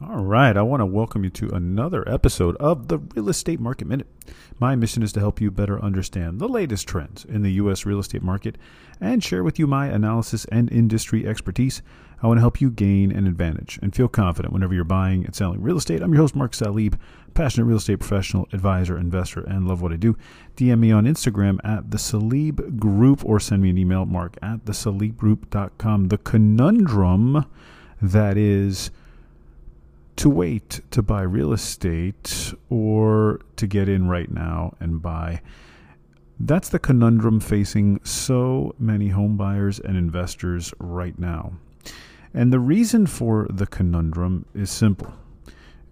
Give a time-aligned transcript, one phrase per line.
[0.00, 4.06] right, I want to welcome you to another episode of the Real Estate Market Minute.
[4.58, 7.84] My mission is to help you better understand the latest trends in the U.S.
[7.84, 8.56] real estate market
[9.00, 11.82] and share with you my analysis and industry expertise.
[12.22, 15.34] I want to help you gain an advantage and feel confident whenever you're buying and
[15.34, 16.02] selling real estate.
[16.02, 16.98] I'm your host, Mark Salib,
[17.34, 20.16] passionate real estate professional, advisor, investor, and love what I do.
[20.56, 24.66] DM me on Instagram at the Salib Group or send me an email, mark at
[24.66, 26.08] the salibgroup.com.
[26.08, 27.44] The conundrum
[28.02, 28.90] that is
[30.16, 35.40] to wait to buy real estate or to get in right now and buy.
[36.38, 41.52] That's the conundrum facing so many home buyers and investors right now.
[42.32, 45.12] And the reason for the conundrum is simple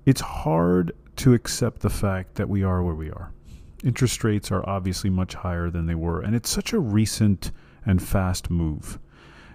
[0.06, 3.30] it's hard to accept the fact that we are where we are.
[3.84, 7.50] Interest rates are obviously much higher than they were, and it's such a recent
[7.84, 8.98] and fast move.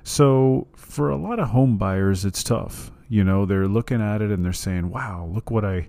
[0.03, 2.91] So, for a lot of home buyers, it's tough.
[3.13, 5.87] You know, they're looking at it and they're saying, wow, look what I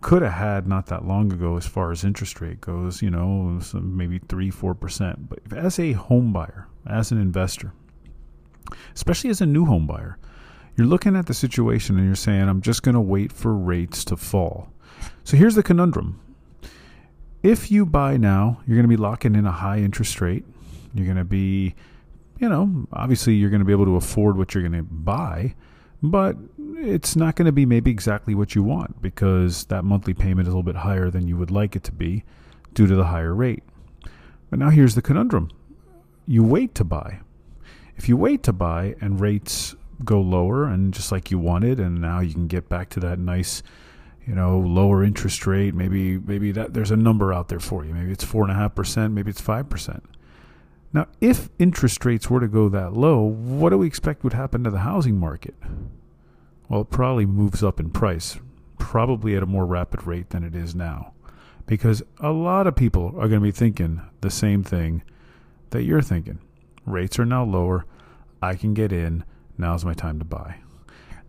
[0.00, 3.60] could have had not that long ago as far as interest rate goes, you know,
[3.74, 5.28] maybe 3 4%.
[5.28, 7.72] But as a home buyer, as an investor,
[8.94, 10.18] especially as a new home buyer,
[10.76, 14.04] you're looking at the situation and you're saying, I'm just going to wait for rates
[14.04, 14.72] to fall.
[15.24, 16.20] So here's the conundrum.
[17.42, 20.44] If you buy now, you're going to be locking in a high interest rate.
[20.94, 21.74] You're going to be,
[22.38, 25.56] you know, obviously you're going to be able to afford what you're going to buy
[26.02, 26.36] but
[26.82, 30.52] it's not going to be maybe exactly what you want because that monthly payment is
[30.52, 32.24] a little bit higher than you would like it to be
[32.74, 33.62] due to the higher rate.
[34.50, 35.50] But now here's the conundrum
[36.26, 37.20] you wait to buy.
[37.96, 39.74] If you wait to buy and rates
[40.04, 43.18] go lower and just like you wanted, and now you can get back to that
[43.18, 43.62] nice
[44.26, 45.74] you know, lower interest rate.
[45.74, 47.92] Maybe maybe that there's a number out there for you.
[47.94, 49.12] Maybe it's four and a half percent.
[49.12, 50.04] Maybe it's five percent.
[50.92, 54.62] Now, if interest rates were to go that low, what do we expect would happen
[54.64, 55.54] to the housing market?
[56.72, 58.38] Well, it probably moves up in price,
[58.78, 61.12] probably at a more rapid rate than it is now.
[61.66, 65.02] Because a lot of people are going to be thinking the same thing
[65.68, 66.38] that you're thinking.
[66.86, 67.84] Rates are now lower.
[68.40, 69.22] I can get in.
[69.58, 70.60] Now's my time to buy.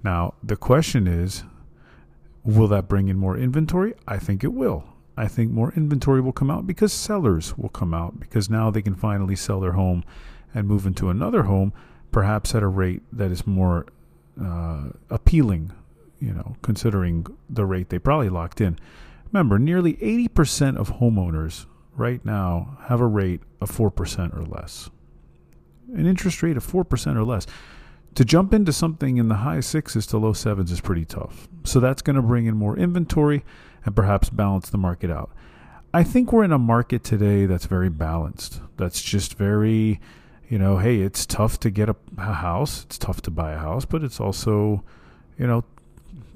[0.02, 1.44] Now, the question is
[2.46, 3.96] will that bring in more inventory?
[4.08, 4.86] I think it will.
[5.18, 8.82] I think more inventory will come out because sellers will come out because now they
[8.82, 10.06] can finally sell their home
[10.54, 11.74] and move into another home,
[12.14, 13.88] perhaps at a rate that is more
[14.42, 15.72] uh, appealing,
[16.20, 18.78] you know, considering the rate they probably locked in.
[19.32, 24.90] Remember, nearly 80% of homeowners right now have a rate of 4% or less.
[25.94, 27.46] An interest rate of 4% or less.
[28.16, 31.48] To jump into something in the high sixes to low sevens is pretty tough.
[31.64, 33.44] So that's going to bring in more inventory
[33.86, 35.32] and perhaps balance the market out.
[35.96, 38.62] I think we're in a market today that's very balanced.
[38.78, 40.00] That's just very,
[40.54, 43.58] you know, hey, it's tough to get a, a house, it's tough to buy a
[43.58, 44.84] house, but it's also,
[45.36, 45.64] you know,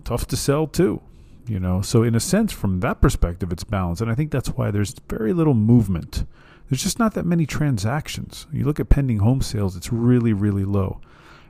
[0.05, 1.03] tough to sell too.
[1.45, 4.49] You know, so in a sense, from that perspective, it's balanced, and I think that's
[4.49, 6.25] why there's very little movement.
[6.67, 8.47] There's just not that many transactions.
[8.51, 10.99] You look at pending home sales; it's really, really low.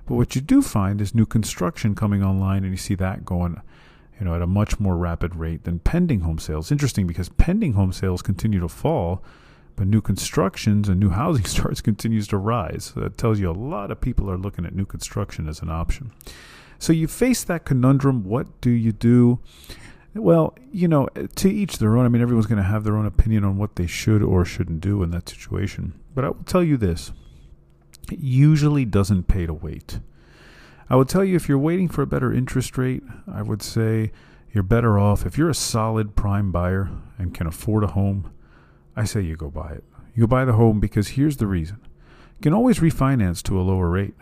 [0.05, 3.61] But what you do find is new construction coming online, and you see that going
[4.19, 6.69] you know, at a much more rapid rate than pending home sales.
[6.69, 9.23] Interesting because pending home sales continue to fall,
[9.77, 12.91] but new constructions and new housing starts continues to rise.
[12.93, 15.69] So that tells you a lot of people are looking at new construction as an
[15.69, 16.11] option.
[16.79, 18.25] So you face that conundrum.
[18.25, 19.39] What do you do?
[20.13, 22.05] Well, you know, to each their own.
[22.05, 24.81] I mean, everyone's going to have their own opinion on what they should or shouldn't
[24.81, 25.93] do in that situation.
[26.13, 27.11] But I will tell you this
[28.11, 29.99] it usually doesn't pay to wait.
[30.89, 34.11] I would tell you if you're waiting for a better interest rate, I would say
[34.51, 35.25] you're better off.
[35.25, 36.89] If you're a solid prime buyer
[37.19, 38.31] and can afford a home,
[38.97, 39.83] I say you go buy it.
[40.15, 41.79] You buy the home because here's the reason.
[42.37, 44.15] You can always refinance to a lower rate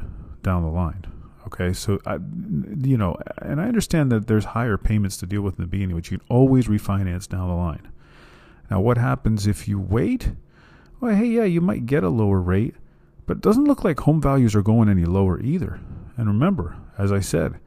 [0.43, 1.05] down the line.
[1.47, 5.57] Okay, so I, you know, and I understand that there's higher payments to deal with
[5.57, 7.87] in the beginning, but you can always refinance down the line.
[8.69, 10.31] Now, what happens if you wait?
[10.99, 12.75] Well, hey, yeah, you might get a lower rate,
[13.25, 15.79] but it doesn't look like home values are going any lower either.
[16.17, 17.59] And remember, as I said,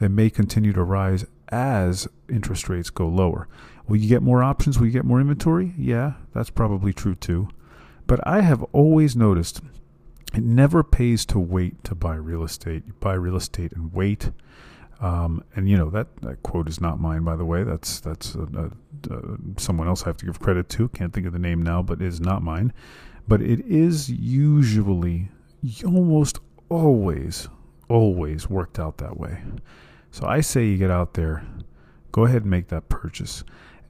[0.00, 3.48] they may continue to rise as interest rates go lower.
[3.88, 4.78] Will you get more options?
[4.78, 5.72] Will you get more inventory?
[5.78, 7.48] Yeah, that's probably true too.
[8.06, 9.60] But I have always noticed
[10.34, 12.84] it never pays to wait to buy real estate.
[12.86, 14.30] You buy real estate and wait.
[15.00, 17.62] Um, and you know that, that quote is not mine, by the way.
[17.62, 20.88] That's that's a, a, a, someone else I have to give credit to.
[20.88, 22.72] Can't think of the name now, but it is not mine.
[23.28, 25.30] But it is usually,
[25.84, 26.38] almost
[26.68, 27.48] always,
[27.88, 29.42] always worked out that way.
[30.16, 31.44] So I say you get out there,
[32.10, 33.44] go ahead and make that purchase.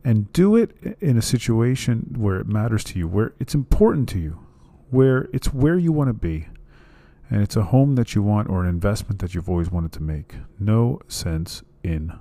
[0.05, 4.19] And do it in a situation where it matters to you, where it's important to
[4.19, 4.45] you,
[4.91, 6.49] where it's where you want to be.
[7.31, 10.03] And it's a home that you want or an investment that you've always wanted to
[10.03, 10.35] make.
[10.59, 12.13] No sense in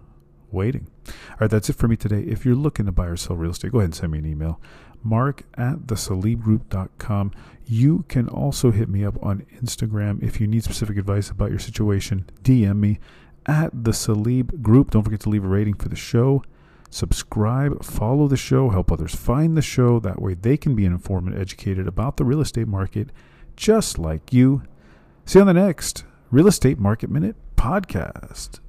[0.51, 0.85] waiting.
[1.07, 2.21] All right, that's it for me today.
[2.21, 4.27] If you're looking to buy or sell real estate, go ahead and send me an
[4.27, 4.61] email.
[5.01, 7.31] Mark at thesalibgroup.com.
[7.65, 11.59] You can also hit me up on Instagram if you need specific advice about your
[11.59, 12.29] situation.
[12.43, 12.99] DM me
[13.45, 14.91] at the Salib Group.
[14.91, 16.43] Don't forget to leave a rating for the show.
[16.89, 19.99] Subscribe, follow the show, help others find the show.
[19.99, 23.09] That way they can be informed and educated about the real estate market
[23.55, 24.63] just like you.
[25.25, 28.59] See you on the next Real Estate Market Minute podcast.